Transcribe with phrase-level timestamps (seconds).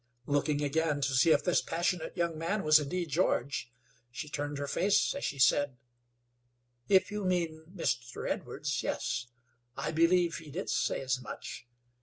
[0.25, 3.69] Looking again to see if this passionate young man was indeed George,
[4.09, 5.77] she turned her face as she said:
[6.89, 8.27] "If you mean Mr.
[8.27, 9.27] Edwards, yes;
[9.77, 11.67] I believe he did say as much.